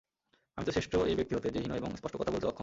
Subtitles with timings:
[0.57, 2.59] আমি তো শ্রেষ্ঠ এই ব্যক্তি হতে, যে হীন এবং স্পষ্ট কথা বলতেও অক্ষম।